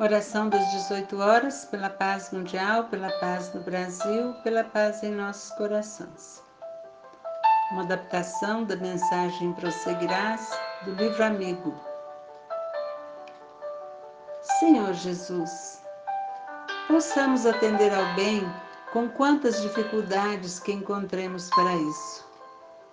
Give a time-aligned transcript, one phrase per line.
[0.00, 5.50] Oração das 18 horas pela paz mundial, pela paz no Brasil, pela paz em nossos
[5.56, 6.40] corações.
[7.72, 11.74] Uma adaptação da mensagem Prosseguirás do livro Amigo.
[14.60, 15.82] Senhor Jesus,
[16.86, 18.48] possamos atender ao bem
[18.92, 22.24] com quantas dificuldades que encontremos para isso.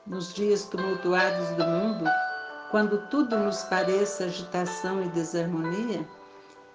[0.07, 2.05] Nos dias tumultuados do mundo,
[2.71, 6.03] quando tudo nos pareça agitação e desarmonia,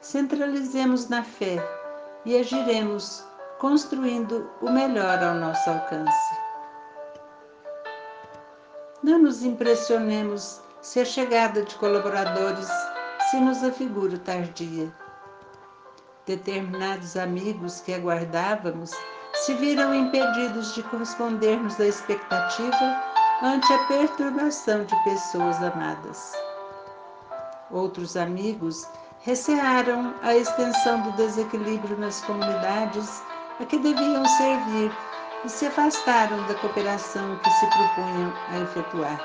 [0.01, 1.59] centralizemos na fé
[2.25, 3.25] e agiremos
[3.59, 6.35] construindo o melhor ao nosso alcance.
[9.03, 12.69] Não nos impressionemos se a chegada de colaboradores
[13.31, 14.93] se nos afigura tardia.
[16.27, 18.91] Determinados amigos que aguardávamos
[19.35, 23.03] se viram impedidos de correspondermos à expectativa
[23.43, 26.33] ante a perturbação de pessoas amadas.
[27.71, 28.87] Outros amigos
[29.21, 33.23] recearam a extensão do desequilíbrio nas comunidades
[33.61, 34.91] a que deviam servir
[35.45, 39.21] e se afastaram da cooperação que se propunham a efetuar.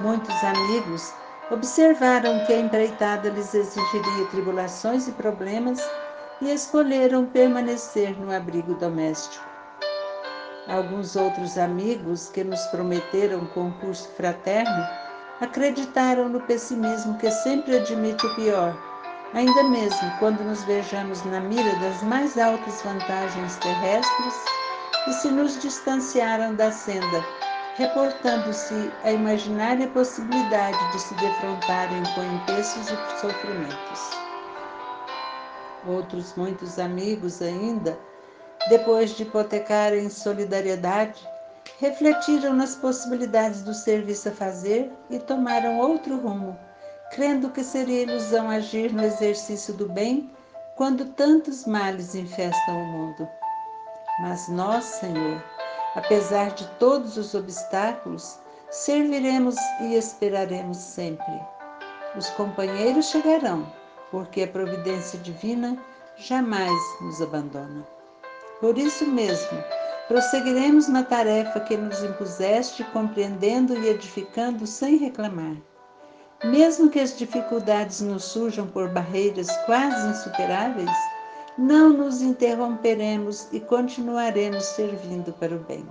[0.00, 1.12] Muitos amigos
[1.50, 5.80] observaram que a empreitada lhes exigiria tribulações e problemas
[6.40, 9.44] e escolheram permanecer no abrigo doméstico.
[10.68, 14.86] Alguns outros amigos que nos prometeram concurso fraterno
[15.40, 18.76] acreditaram no pessimismo que sempre admite o pior,
[19.32, 24.34] ainda mesmo quando nos vejamos na mira das mais altas vantagens terrestres
[25.08, 27.24] e se nos distanciaram da senda,
[27.76, 34.10] reportando-se a imaginária possibilidade de se defrontarem com empeços e sofrimentos.
[35.86, 37.98] Outros muitos amigos ainda,
[38.68, 41.26] depois de hipotecarem solidariedade,
[41.80, 46.54] refletiram nas possibilidades do serviço a fazer e tomaram outro rumo,
[47.10, 50.30] crendo que seria ilusão agir no exercício do bem
[50.76, 53.26] quando tantos males infestam o mundo.
[54.20, 55.42] Mas nós, Senhor,
[55.94, 58.38] apesar de todos os obstáculos,
[58.70, 61.40] serviremos e esperaremos sempre.
[62.14, 63.66] Os companheiros chegarão,
[64.10, 65.78] porque a providência divina
[66.18, 67.86] jamais nos abandona.
[68.60, 69.64] Por isso mesmo,
[70.10, 75.54] Prosseguiremos na tarefa que nos impuseste, compreendendo e edificando sem reclamar.
[76.42, 80.90] Mesmo que as dificuldades nos surjam por barreiras quase insuperáveis,
[81.56, 85.86] não nos interromperemos e continuaremos servindo para o bem.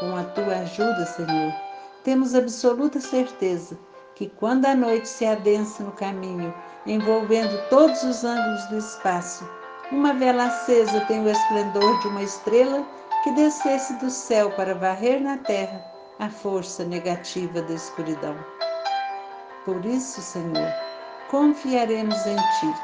[0.00, 1.52] Com a tua ajuda, Senhor,
[2.04, 3.78] temos absoluta certeza
[4.14, 6.54] que quando a noite se adensa no caminho,
[6.86, 9.46] envolvendo todos os ângulos do espaço,
[9.92, 12.86] uma vela acesa tem o esplendor de uma estrela
[13.28, 15.84] que descesse do céu para varrer na terra
[16.18, 18.34] a força negativa da escuridão.
[19.66, 20.72] Por isso, Senhor,
[21.28, 22.74] confiaremos em Ti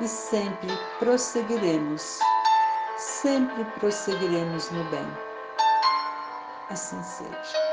[0.00, 0.68] e sempre
[1.00, 2.20] prosseguiremos,
[2.98, 5.06] sempre prosseguiremos no bem.
[6.68, 7.69] Assim seja.